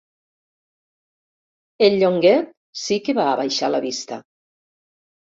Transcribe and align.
El 1.87 1.97
Llonguet 2.03 2.49
sí 2.85 2.97
que 3.09 3.15
va 3.19 3.25
abaixar 3.33 3.69
la 3.75 3.83
vista. 3.85 4.19